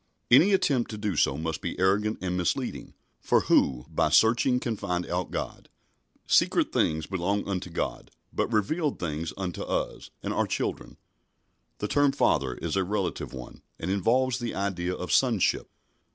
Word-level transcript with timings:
Any 0.31 0.51
attempt 0.51 0.89
to 0.89 0.97
do 0.97 1.15
so 1.15 1.37
must 1.37 1.61
be 1.61 1.77
arrogant 1.77 2.17
and 2.23 2.35
misleading, 2.35 2.95
for 3.19 3.41
who 3.41 3.85
"by 3.87 4.09
searching 4.09 4.59
can 4.59 4.75
find 4.75 5.05
out 5.07 5.29
God"? 5.29 5.69
Secret 6.25 6.73
things 6.73 7.05
belong 7.05 7.47
unto 7.47 7.69
God, 7.69 8.09
but 8.33 8.51
revealed 8.51 8.97
things 8.97 9.31
unto 9.37 9.61
us 9.61 10.09
and 10.23 10.33
our 10.33 10.47
children. 10.47 10.97
The 11.77 11.87
term 11.87 12.13
"Father" 12.13 12.55
is 12.55 12.75
a 12.75 12.83
relative 12.83 13.31
one 13.31 13.61
and 13.77 13.91
involves 13.91 14.39
the 14.39 14.55
idea 14.55 14.95
of 14.95 15.11
sonship. 15.11 15.69